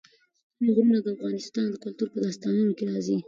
ستوني 0.51 0.69
غرونه 0.75 0.99
د 1.03 1.07
افغان 1.15 1.69
کلتور 1.83 2.07
په 2.13 2.19
داستانونو 2.25 2.71
کې 2.77 2.83
راځي. 2.91 3.17